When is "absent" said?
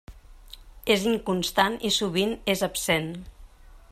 2.71-3.13